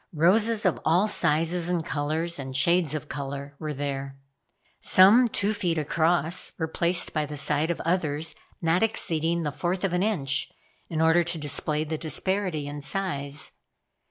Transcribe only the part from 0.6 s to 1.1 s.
of all